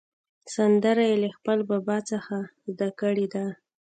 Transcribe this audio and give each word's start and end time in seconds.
سندره 0.53 1.03
یې 1.09 1.15
له 1.23 1.29
خپل 1.37 1.57
بابا 1.69 1.97
څخه 2.11 2.35
زده 2.71 2.89
کړې 2.99 3.27
ده. 3.33 3.45